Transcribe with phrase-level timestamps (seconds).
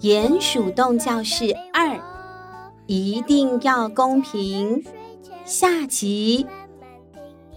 [0.00, 2.00] 鼹鼠洞教室二，
[2.86, 4.82] 一定要公平。
[5.44, 6.46] 下集，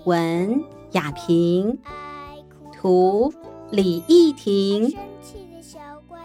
[0.04, 1.80] 文雅萍，
[2.74, 3.34] 图
[3.72, 4.94] 李义婷，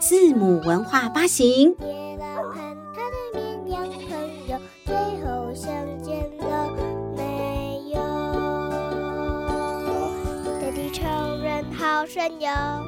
[0.00, 1.72] 字母文化发行。
[12.10, 12.87] 一脚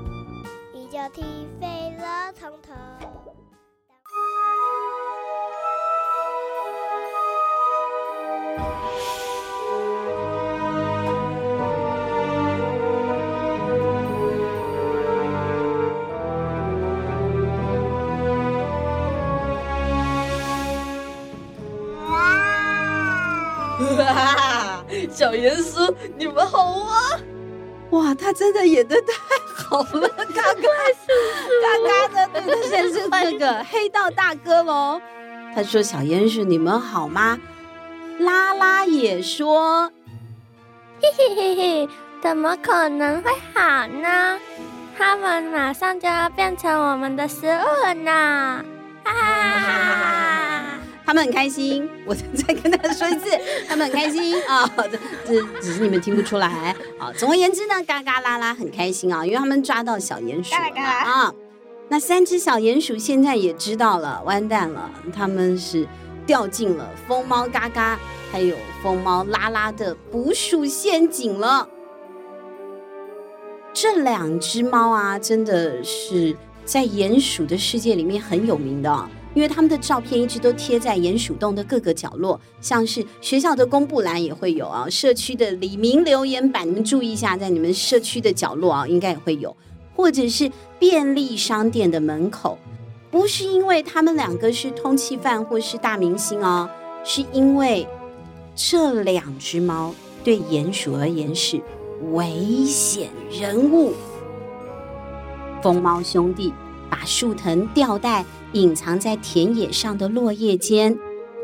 [25.21, 27.21] 小鼹鼠，你们好啊！
[27.91, 29.13] 哇，他真的演得太
[29.55, 30.63] 好了，嘎嘎
[30.97, 31.13] 是
[31.61, 34.99] 嘎嘎的，对，现在是那个黑道大哥喽。
[35.55, 37.39] 他说：“小鼹鼠，你们好吗？”
[38.19, 39.93] 拉拉也说
[41.03, 41.89] ：“嘿嘿嘿嘿，
[42.23, 44.39] 怎么可能会好呢？
[44.97, 48.65] 他们马上就要变成我们的食物了呢！”
[49.05, 50.30] 哈哈哈哈。
[51.11, 53.31] 他们很开心， 我再跟大家说一次，
[53.67, 54.65] 他们很开心啊！
[54.77, 56.47] 这这只是你们听不出来
[57.01, 57.13] 啊。
[57.19, 61.35] 总而言之呢，嘎嘎拉拉很开心啊，因为他们抓到小鼹鼠了啊。
[61.89, 65.85] 那三只小鼹鼠现在也知道了，完蛋了，他们是
[66.25, 67.99] 掉进了疯猫嘎嘎
[68.31, 71.69] 还有疯猫拉拉的捕鼠陷阱了。
[73.75, 79.09] 这两只猫啊，真的是在鼹鼠的世界里面很有名的。
[79.35, 89.57] 因为他们的照片一直都贴在鼹鼠洞的各个角落，像是学校的公布栏也会有啊，社区的里民留言板，你们注意一下，在你们社区的角落啊，应该也会有，
[89.95, 92.59] 或者是便利商店的门口，
[93.11, 96.69] 不是因为他们两个是通缉犯或是大明星哦，
[97.05, 97.87] 是因为
[98.57, 101.61] 这两只猫对鼹鼠而言是
[102.13, 103.93] 危险人物，
[105.63, 106.53] 疯猫兄弟。
[106.91, 110.99] 把树藤吊带隐藏在田野上的落叶间，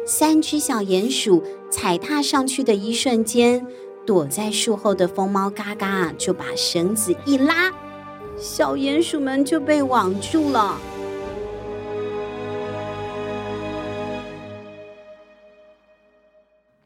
[0.05, 3.65] 三只小鼹鼠踩踏上去的一瞬间，
[4.05, 7.73] 躲在树后的疯猫嘎嘎就把绳子一拉，
[8.37, 10.79] 小鼹鼠们就被网住了。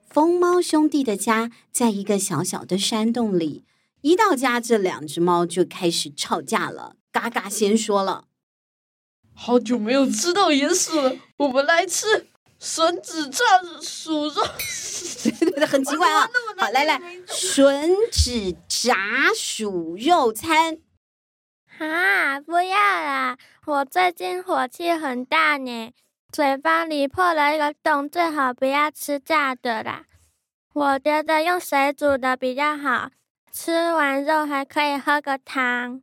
[0.09, 3.65] 疯猫兄弟的家在一个小小的山洞里，
[4.03, 6.97] 一到家，这两只猫就开始吵架了。
[7.12, 8.29] 嘎嘎先说了。
[9.42, 12.26] 好久没有吃到鼹鼠了，我们来吃
[12.58, 13.42] 笋子炸
[13.80, 14.34] 鼠肉。
[15.24, 16.28] 对对对，很奇怪啊！
[16.58, 18.94] 好，来来，笋子炸
[19.34, 20.76] 鼠肉餐。
[21.78, 23.38] 啊，不要啦！
[23.64, 25.94] 我最近火气很大呢，
[26.30, 30.04] 嘴巴里破了一个洞，最好不要吃炸的啦。
[30.74, 33.08] 我觉得用水煮的比较好，
[33.50, 36.02] 吃完肉还可以喝个汤。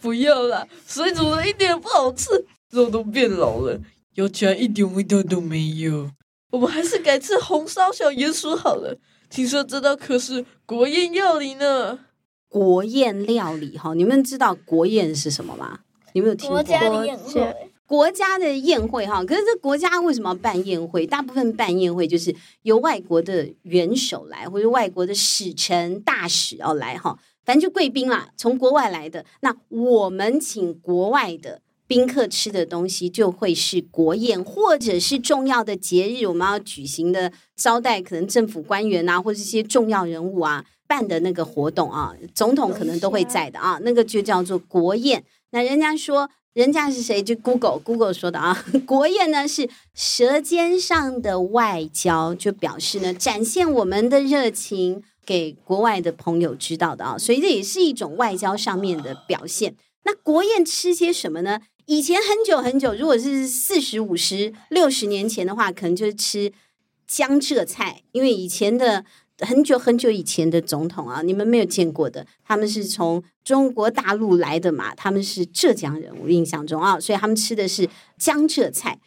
[0.00, 3.78] 不要啦，水煮的一点不好吃，肉都变老了，
[4.14, 6.10] 咬起来一点味道都没有。
[6.50, 8.98] 我们还是改吃红烧小鼹鼠好了。
[9.28, 12.00] 听说这道可是国宴料理呢。
[12.48, 15.78] 国宴料理哈，你们知道国宴是什么吗？
[16.14, 16.56] 你们有听过？
[16.56, 17.56] 国家的宴会。
[17.86, 21.06] 国家的宴会哈，可是这国家为什么要办宴会？
[21.06, 27.18] 大部分办宴会就是由外国的元首来，或者外国的使臣大使要来哈。
[27.50, 29.24] 咱就贵宾啦，从国外来的。
[29.40, 45.24] 那我们请国外的宾客吃的东西，就会是国宴，或者是重要的节日，我们要举行的招待，可能政府官员啊，或者一些重要人物啊办的那个活动啊，总统可能都会在的啊，那个就叫做国宴。
[45.50, 47.20] 那人家说，人家是谁？
[47.20, 55.02] 就 Google Google 说的啊， 国宴呢是舌尖上的外交，就表示呢展现我们的热情。
[55.24, 59.76] 给国外的朋友知道的啊，所以这也是一种外交上面的表现。
[60.04, 61.60] 那国宴吃些什么呢？
[61.86, 66.52] 以前很久很久，如果是四十五十六十年前的话，可能就是吃
[67.06, 69.04] 江浙菜，因为以前的
[69.38, 79.00] 很久很久以前的总统啊，你们没有见过的，他们是从中国大陆来的嘛，他们是浙江人，我印象中啊，所以他们吃的是江浙菜。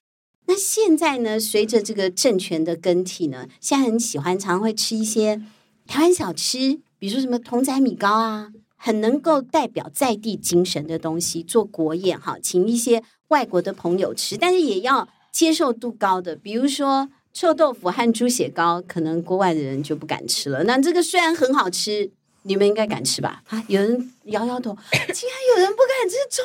[0.45, 5.41] 那现在呢，随着这个政权的更替呢，现在很喜欢，常常会吃一些。
[5.87, 20.63] 台湾小吃，比如说什么童仔米糕啊，很能够代表在地精神的东西，做国宴哈，请一些外国的朋友吃，但是也要接受度高的，比如说臭豆腐和猪血糕，可能国外的人就不敢吃了。
[20.63, 22.11] 那这个虽然很好吃，
[22.43, 23.41] 你们应该敢吃吧？
[23.49, 26.43] 啊，有人摇摇头， 竟然有人不敢吃臭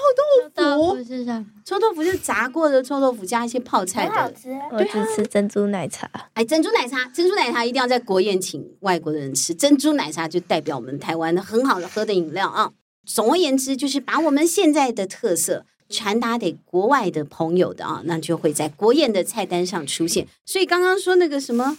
[0.54, 1.04] 豆腐。
[1.04, 1.24] 是
[1.64, 4.14] 臭豆腐是炸过的臭豆腐，加一些泡菜的。
[4.14, 4.50] 好吃。
[4.72, 6.08] 我只吃珍珠奶茶。
[6.34, 9.54] 哎，珍珠奶茶，珍珠奶茶一定要在国宴请外国的人吃。
[9.54, 12.70] 珍珠奶茶就代表我们台湾的很好的喝的饮料啊。
[13.04, 20.28] 总而言之，就是把我们现在的特色传达给国外的朋友的啊，那就会在国宴的菜单上出现。
[20.44, 21.78] 所以刚刚说那个什么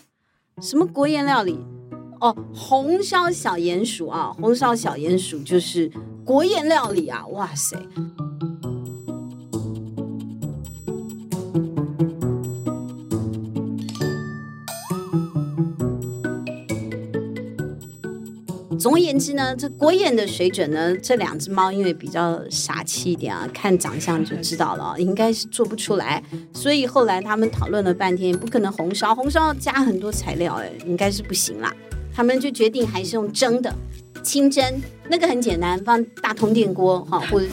[0.61, 1.59] 什么国宴料理。
[2.19, 5.89] 哦，红烧小鼹鼠啊，红烧小鼹鼠就是
[6.25, 7.25] 国宴料理啊！
[7.27, 7.77] 哇塞，
[18.77, 26.21] 总而言之呢，这国宴的水准呢，这两只猫因为比较傻气一点啊，看长相就知道了，应该是做不出来。
[26.53, 31.73] 所以后来他们讨论了半天，不可能红烧，红烧加很多材料，哎，应该是不行啦。
[32.19, 33.73] 他们就决定还是用蒸的，
[34.21, 34.61] 清蒸
[35.07, 37.47] 那个很简单，放大通电锅哈， 或者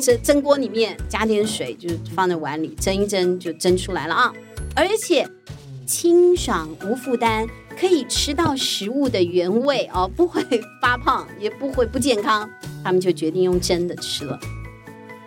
[0.00, 4.32] 蒸蒸锅里面加点水，就放在碗里蒸一蒸就蒸出来了啊！
[4.74, 5.24] 而且
[5.86, 7.46] 清爽无负担，
[7.78, 10.42] 可以吃到食物的原味哦，不会
[10.82, 12.50] 发胖，也不会不健康。
[12.82, 14.36] 他们就决定用蒸的吃了。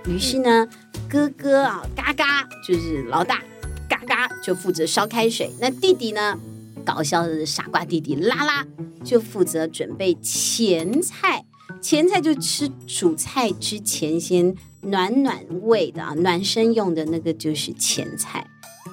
[0.10, 0.68] 于是呢，
[1.10, 3.42] 哥哥啊，嘎嘎就是老大，
[3.88, 6.38] 嘎嘎就负责烧开水，那弟弟呢？
[6.86, 8.66] 搞笑的傻瓜弟弟拉拉
[9.04, 11.46] 就负责准备前菜，
[11.82, 18.48] 前菜就吃主菜之前先暖暖胃的啊，暖身用的那个就是前菜。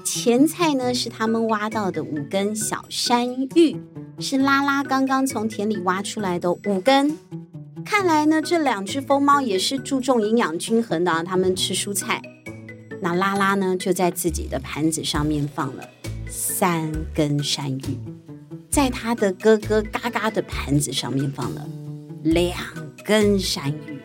[0.04, 3.76] 前菜呢是他们挖到的五根小山芋，
[4.18, 7.16] 是拉拉刚刚从田里挖出来的五根。
[7.84, 12.22] 看来呢，这两只疯猫也是注重营养均衡的啊，他们吃蔬菜。
[13.02, 15.88] 那拉拉呢就在自己的盘子上面放了。
[16.30, 17.98] 三根山芋，
[18.70, 21.66] 在他的哥哥嘎嘎的盘子上面放了
[22.22, 22.56] 两
[23.04, 24.00] 根山芋，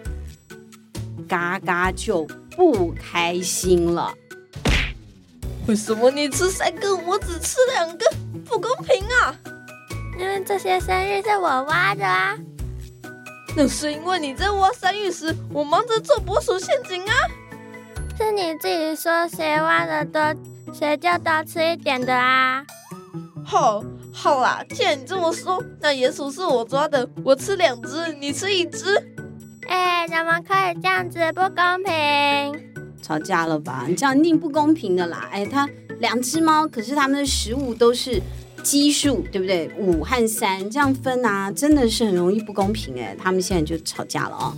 [1.27, 2.25] 嘎嘎就
[2.55, 4.11] 不开心了。
[5.67, 8.07] 为什么你吃三根，我只吃两根，
[8.43, 9.35] 不公平啊！
[10.19, 12.35] 因为这些山芋是我挖的啊。
[13.55, 17.13] 那是因为你在挖山芋时，我忙着做捕鼠陷阱啊。
[18.17, 20.35] 是你自己说谁挖的多。
[20.73, 22.65] 谁就多吃一点的啊？
[23.45, 28.85] 好，好啦，既然你这么说，那鼹鼠是我抓的，我吃两只，你吃一只。
[29.67, 31.19] 哎，怎么可以这样子？
[31.33, 32.73] 不公平！
[33.01, 33.85] 吵架了吧？
[33.87, 35.29] 你这样一定不公平的啦！
[35.31, 35.69] 哎，它
[35.99, 38.21] 两只猫，可是它们的食物都是
[38.63, 39.71] 奇数，对不对？
[39.77, 43.15] 五和三这样分啊，真的是很容易不公平哎。
[43.17, 44.53] 他们现在就吵架了哦！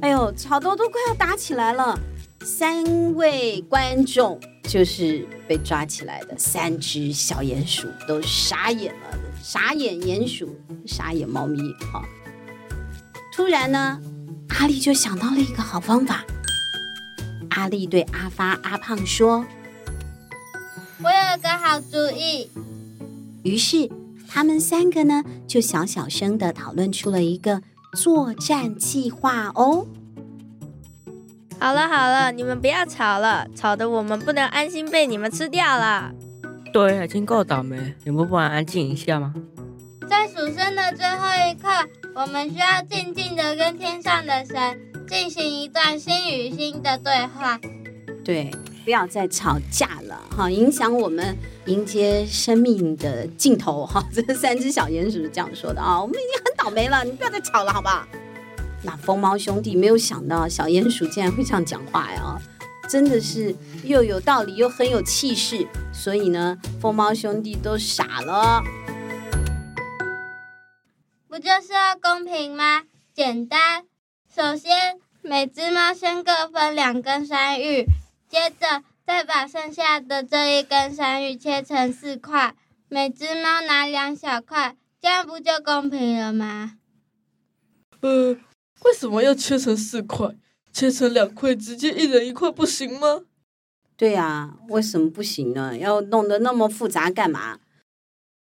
[0.00, 1.98] 哎呦，吵得都快要打起来了。
[2.44, 10.56] 三位观众就是被抓起来的三只小鼹鼠都傻眼了，傻眼鼹鼠，
[10.86, 11.60] 傻眼猫咪。
[11.92, 12.02] 哈，
[13.32, 14.00] 突然呢，
[14.48, 16.24] 阿力就想到了一个好方法。
[17.50, 19.44] 阿力对阿发、阿胖说
[21.02, 22.50] ：“我有个好主意。”
[23.44, 23.88] 于是
[24.28, 27.62] 他们三个呢，就小小声的讨论出了一个
[27.94, 29.86] 作战计划哦。
[31.62, 36.10] 好了好了，你们不要吵了，吵得我们不能安心被你们吃掉了。
[36.72, 39.32] 对，已经够倒霉，你们不能安静一下吗？
[40.10, 41.68] 在数生的最后一刻，
[42.16, 44.76] 我们需要静静的跟天上的神
[45.06, 47.60] 进行一段心与心的对话。
[48.24, 48.50] 对，
[48.84, 54.04] 不要再吵架了哈，影响我们迎接生命的尽头哈。
[54.12, 58.04] 这三只小鼹鼠是这样说的啊，我们已经很倒霉了，你不要再吵了，好不好？
[58.84, 62.36] 那疯猫兄弟没有想到小鼹鼠竟然会这样讲话呀，
[62.88, 68.62] 真的是又有道理又很有气势，所以呢，疯猫兄弟都傻了。
[71.28, 72.82] 不就是要公平吗？
[73.14, 73.84] 简单，
[74.34, 77.86] 首先每只猫先各分两根山芋，
[78.28, 82.54] 接着再把剩下的这一根山芋切成四块，
[82.88, 86.72] 每只猫拿两小块，这样不就公平了吗？
[88.00, 88.36] 呃。
[88.84, 90.28] 为什么要切成四块？
[90.72, 93.24] 切成两块，直接一人一块不行吗？
[93.96, 95.76] 对呀，为什么不行呢？
[95.76, 97.60] 要弄得那么复杂干嘛？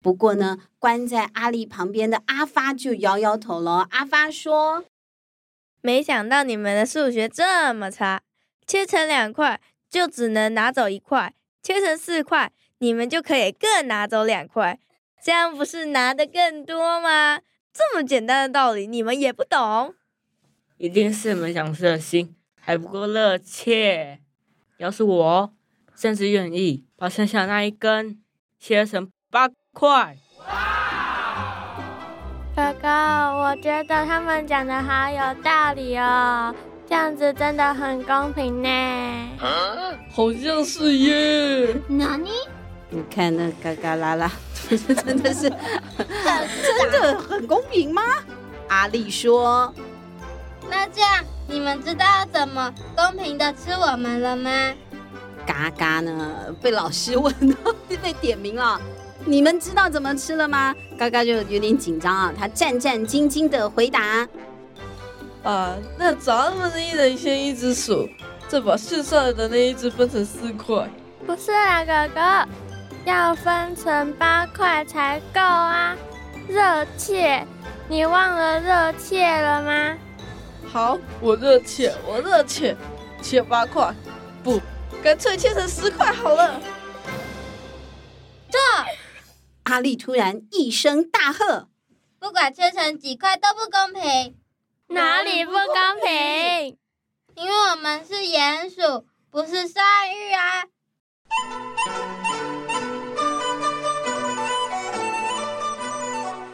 [0.02, 3.86] 不过呢，关在阿丽旁边的阿发就摇摇头了。
[3.90, 4.84] 阿发说
[5.80, 8.22] ：“没想到你们的数学这么差，
[8.66, 14.78] 切成两块就只能拿走一块，切成四块你们就可以各拿走两块，
[15.22, 17.40] 这样不是拿的更多吗？
[17.72, 19.94] 这么简单的道理，你们也不懂？”
[20.78, 24.20] 一定是你们想吃的心还不够热切。
[24.76, 25.52] 要是我，
[25.94, 28.18] 甚至愿意把剩下那一根
[28.60, 30.18] 切成八块。
[32.54, 36.52] 哥哥，我我觉得他们讲的好有道理哦，
[36.84, 38.68] 这样子真的很公平呢。
[40.10, 41.74] 好像是耶。
[41.88, 42.28] 哪里？
[42.90, 44.32] 你看那嘎嘎啦啦，
[44.68, 48.02] 真的是真的很公平吗？
[48.68, 49.72] 阿力说
[50.70, 54.50] ：“那这样你们知道怎么公平的吃我们了吗？”
[55.46, 56.54] 嘎嘎呢？
[56.60, 58.80] 被老师问到， 被点名了。
[59.24, 60.74] 你们知道怎么吃了吗？
[60.98, 64.26] 嘎嘎就有点紧张啊，他战战兢兢的回答
[65.44, 68.08] ：“啊，那咱们一人先一只鼠，
[68.48, 70.88] 再把剩下来的那一只分成四块。”
[71.26, 72.48] 不是啊，哥哥，
[73.04, 75.96] 要分成八块才够啊！
[76.48, 77.44] 热切，
[77.88, 79.98] 你忘了热切了吗？
[80.72, 82.76] 好，我热切，我热切，
[83.22, 83.94] 切八块，
[84.42, 84.60] 不，
[85.02, 86.60] 干脆切成十块好了。
[88.50, 88.58] 这。
[89.64, 91.68] 阿力突然一声大喝
[92.20, 94.36] ：“不管切成几块都不公平，
[94.88, 96.78] 哪里不公平？
[97.34, 100.66] 因为我们是鼹鼠，不是鲨鱼啊！”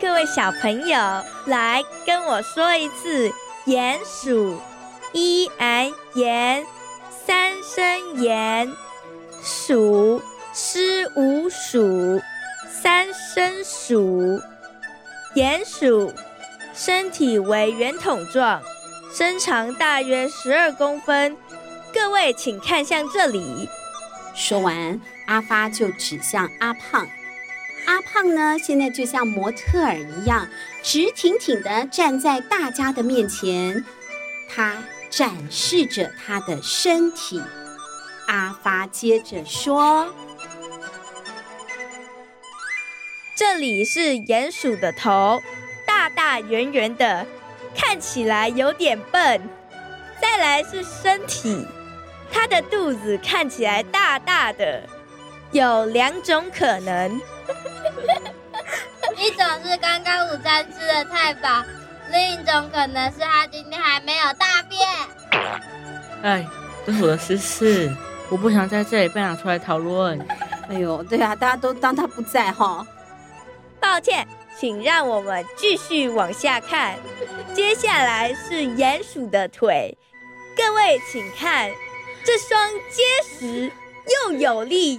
[0.01, 0.97] 各位小朋友，
[1.47, 3.31] 来跟我说一次：
[3.67, 4.59] 鼹鼠，
[5.13, 6.65] 一俺鼹，
[7.25, 7.85] 三声
[8.17, 8.69] 鼹，
[9.43, 10.21] 鼠，
[10.53, 12.21] 诗无鼠。
[12.83, 14.41] 三声鼠，
[15.37, 16.13] 鼹鼠，
[16.75, 18.61] 身体为圆筒状，
[19.15, 21.37] 身长大约十二公分。
[21.95, 23.69] 各位请看向这里。
[24.35, 27.07] 说完，阿发就指向阿胖。
[27.87, 30.49] 阿胖呢，现在就像模特儿一样，
[30.83, 33.85] 直挺挺地站在大家的面前，
[34.49, 37.43] 他展示着他的身体。
[38.27, 40.15] 阿发接着说。
[43.35, 45.43] 这里是鼹鼠的头，
[45.87, 47.27] 大大圆圆的，
[47.75, 49.41] 看起来有点笨。
[50.21, 51.67] 再来是身体，
[52.31, 54.89] 它的肚子看起来大大的，
[55.51, 57.21] 有两种可能，
[59.23, 61.63] 一种是刚刚午餐吃的太饱，
[62.11, 64.81] 另一种可能是他今天还没有大便。
[66.25, 66.45] 哎，
[66.85, 67.89] 这是我的私事，
[68.29, 70.21] 我不想在这里被拿出来讨论。
[70.69, 72.85] 哎呦，对啊，大家都当他不在哈。
[73.79, 74.27] 抱歉，
[74.59, 76.97] 请让我们继续往下看。
[77.55, 79.97] 接下来是鼹鼠的腿，
[80.57, 81.71] 各位请看，
[82.25, 83.03] 这双结
[83.39, 83.71] 实
[84.27, 84.97] 又有力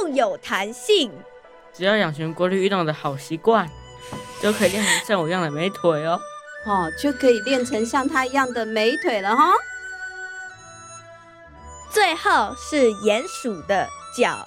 [0.00, 1.12] 又有弹性。
[1.78, 3.70] 只要养成规律运动的好习惯，
[4.42, 6.20] 就可以练成像我一样的美腿哦。
[6.66, 9.52] 哦，就可以练成像他一样的美腿了哈。
[11.92, 14.44] 最后是鼹鼠的脚，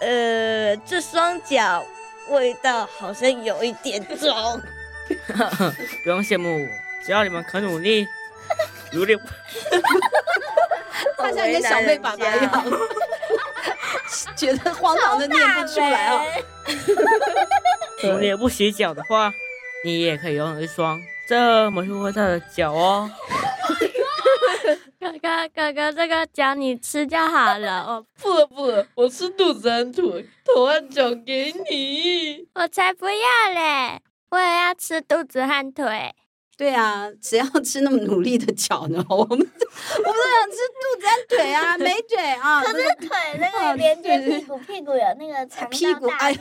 [0.00, 1.84] 呃，这双脚。
[2.28, 4.62] 味道好像有一点重，
[6.04, 6.68] 不用羡慕我，
[7.04, 8.06] 只要你们肯努力，
[8.92, 9.18] 努力。
[11.18, 12.64] 他像一个小妹爸爸一样，
[14.36, 16.22] 觉得荒唐的念不出来哦。
[18.04, 19.32] 努力不洗脚的话，
[19.84, 23.10] 你也可以拥有一双这么舒服的脚哦。
[25.00, 27.84] 哥哥，哥哥，这个脚你吃就好了。
[27.86, 32.46] 我不了，不了，我吃肚子和腿，头和脚给你。
[32.54, 34.00] 我才不要嘞！
[34.30, 36.14] 我也要吃肚子和腿。
[36.62, 39.04] 对啊，谁要吃那么努力的脚呢？
[39.10, 42.62] 我们，我们都想吃肚子跟腿啊，美腿啊。
[42.62, 43.08] 可是腿
[43.40, 46.32] 那个连接屁股，屁股有那个肠屁股哎，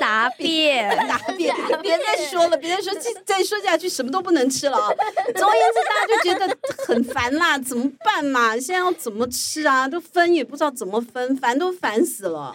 [0.00, 2.92] 大便，大便， 别再说了，别再说，
[3.26, 4.88] 再说下去什么都不能吃了啊！
[5.34, 8.52] 总而言之，大家就觉得很烦啦，怎么办嘛？
[8.52, 9.88] 现在要怎么吃啊？
[9.88, 12.54] 都分也不知道怎么分，烦都烦死了。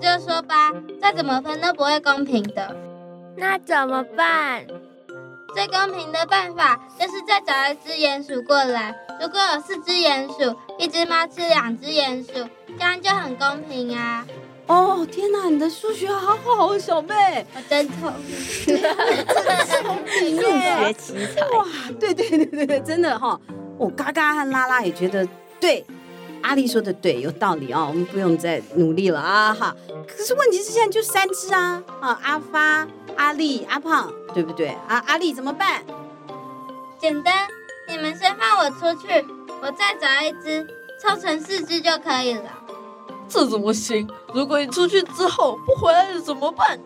[0.00, 2.74] 就说吧，再怎么分都不会公平的。
[3.36, 4.66] 那怎么办？
[5.54, 8.94] 最公平的办法就是再找一只鼹鼠过来。
[9.20, 14.24] 如果有四只鼹鼠，一只猫吃两只鼹鼠，这样就很公平啊！
[14.68, 18.36] 哦，天哪，你的数学好好，小妹，我真聪明，
[20.36, 21.42] 数学奇才。
[21.56, 21.66] 哇，
[21.98, 23.40] 对对对对对，真的哈、哦。
[23.76, 25.26] 我嘎嘎和拉拉也觉得
[25.58, 25.84] 对。
[26.42, 29.76] 阿力说的对，有道理啊、哦，我们不用再努力了啊哈。
[30.06, 34.68] 可是问题是现在就三只啊啊，阿发、阿力、阿胖，对不对？
[34.88, 35.82] 啊，阿力怎么办？
[36.98, 37.46] 简单，
[37.88, 39.24] 你们先放我出去，
[39.62, 40.66] 我再找一只，
[41.00, 42.44] 凑成四只就可以了。
[43.28, 44.08] 这怎么行？
[44.34, 46.78] 如果你出去之后不回来了怎么办？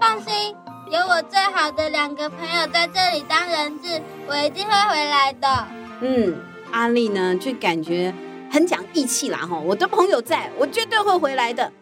[0.00, 0.54] 放心，
[0.90, 5.66] 有我最好的两个朋友在这里当人质，我一定会回来的。
[6.00, 6.36] 嗯，
[6.70, 8.14] 阿丽呢，就感觉
[8.50, 11.72] 很讲义气啦，哈，我的朋友在，我绝对会回来的。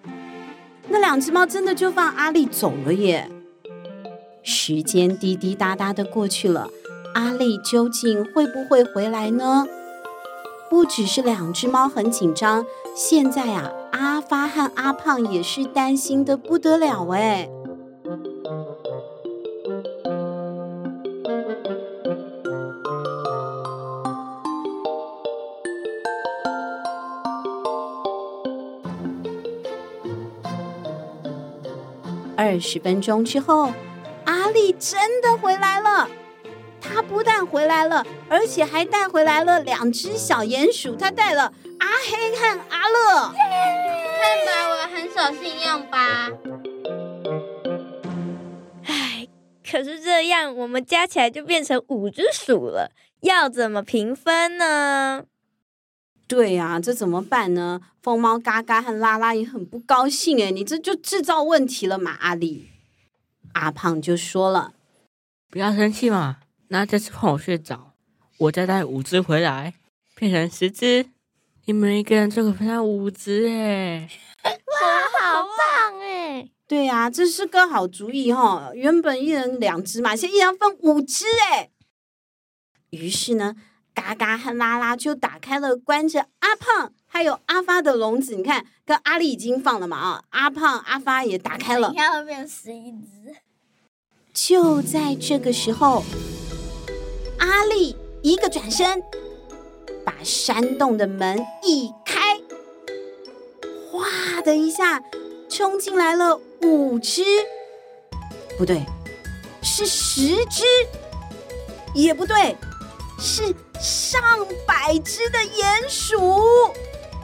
[0.88, 3.30] 那两只猫真的就放阿丽走了耶。
[4.42, 6.68] 时间滴滴答答的过去了，
[7.14, 9.66] 阿丽究竟会不会回来呢？
[10.68, 17.48] 不只是两只猫很紧张，现在啊，阿发和阿胖也是担心的不得了哎。
[32.36, 33.72] 二十分钟之后，
[34.24, 36.08] 阿力真的回来了。
[36.80, 40.94] 他不但回来了，而且还带回来了两只小鼹鼠。
[40.94, 43.32] 他带了阿黑和阿乐。
[43.32, 46.30] 看吧，我很守信用吧？
[48.84, 49.26] 唉，
[49.68, 55.24] 可是这样我们加起来就变成五只鼠了，要怎么平分呢？
[56.28, 57.80] 对呀、啊，这怎么办呢？
[58.02, 62.68] 疯猫嘎嘎和拉拉也很不高兴哎，你这就制造问题了嘛，阿丽。
[63.52, 64.74] 阿胖就说了
[65.48, 67.94] ：“不要生气嘛，那这次换我去找，
[68.38, 69.74] 我再带五只回来，
[70.16, 71.06] 变成十只，
[71.66, 74.10] 你们一个人就可分上五只哎！
[74.44, 76.50] 哇，好棒哎！
[76.66, 78.72] 对呀、啊，这是个好主意哈、哦。
[78.74, 81.70] 原本一人两只嘛，现在一人分五只哎。
[82.90, 83.54] 于是呢。”
[83.96, 93.36] 嘎嘎和拉拉就打开了关着阿胖还有阿发的笼子，你看，跟阿丽已经放了嘛啊，阿胖阿发也打开了，你看会变十一只。
[94.34, 96.04] 就在这个时候，
[97.38, 99.02] 阿丽一个转身，
[100.04, 102.38] 把山洞的门一开，
[103.90, 105.02] 哗的一下
[105.48, 107.24] 冲进来了五只，
[108.58, 108.84] 不对，
[109.62, 110.64] 是十只，
[111.94, 112.54] 也不对，
[113.18, 113.54] 是。
[113.78, 114.20] 上
[114.66, 116.18] 百只的鼹鼠，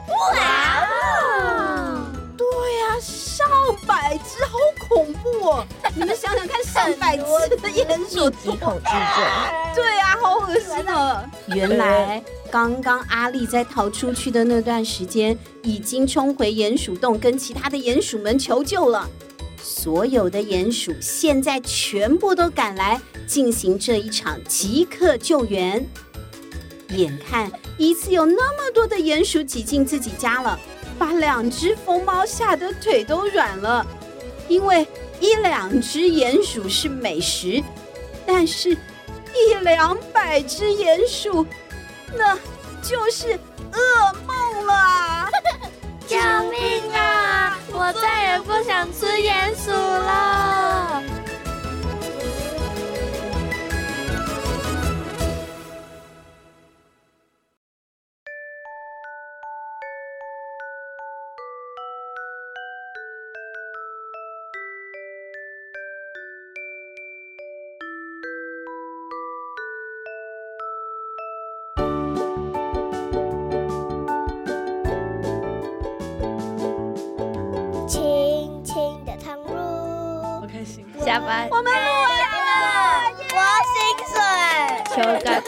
[0.07, 2.05] 哇哦！
[2.37, 2.45] 对
[2.77, 3.47] 呀、啊，上
[3.87, 5.65] 百只，好恐怖哦！
[5.95, 7.23] 你们想想看，上百只
[7.57, 9.73] 的鼹鼠，几口之争？
[9.73, 11.27] 对呀、啊，好恶心啊！
[11.47, 19.09] 原来刚刚阿力在逃出去的那段时间，已经冲回鼹鼠洞，跟其他的鼹鼠们求救了。
[19.63, 25.83] 所有的鼹鼠现在全部都赶来进行这一场即刻救援。
[26.89, 30.59] 眼看一次有那么多的鼹鼠挤进自己家了，
[30.99, 33.87] 把两只疯猫吓得腿都软了。
[34.49, 34.85] 因为
[35.21, 37.63] 一两只鼹鼠是美食，
[38.25, 41.45] 但是一两百只鼹鼠，
[42.15, 42.37] 那
[42.81, 43.39] 就是
[43.71, 45.29] 噩梦了。
[46.05, 46.17] 救
[46.51, 47.12] 命啊！
[47.85, 51.12] 我再也不想吃鼹鼠了。
[81.13, 82.09] 下班，我们录完
[82.47, 82.57] 了，
[83.35, 83.37] 我
[83.69, 83.77] 薪
[84.09, 84.17] 水，
[84.95, 85.43] 求干。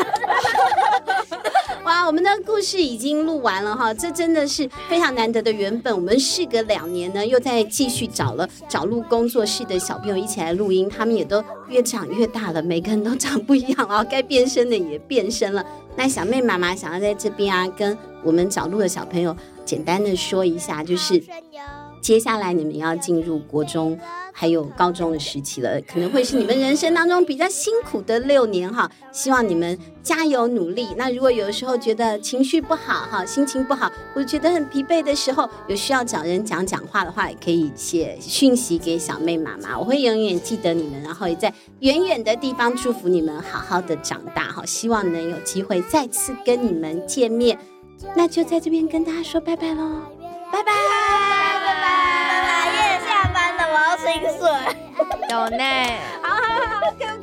[1.84, 5.92] 哇，我们的故事已经录完了哈，这真的是非常难得的原本。
[5.92, 15.66] 我们事隔两年呢，又在继续找了找录工作室的小朋友一起来录音，他们也都越长越大了，每个人都长不一样啊，该变身的也变身了。
[15.96, 21.24] 那小妹妈妈想要在这边啊，跟我们找录的小朋友简单的说一下，就是
[22.06, 24.00] 接下来你们要进入国中。
[24.38, 28.92] 还有高中的时期了，可能会是你们人生当中比较辛苦的六年哈。
[29.14, 30.90] 希望你们加油努力。
[30.98, 44.66] 那如果有时候觉得情绪不好哈，心情不好，或者觉得很疲惫的时候，有需要找人讲讲话的话，也可以写讯息给小妹妈妈，我会永远记得你们，然后也在远远的地方祝福你们好好的长大哈。
[44.66, 47.58] 希望能有机会再次跟你们见面。
[48.18, 50.02] 那就在这边跟大家说拜拜喽，
[50.52, 50.95] 拜拜。
[54.46, 54.54] 薪水，
[55.32, 57.15] 有内，好好好，好。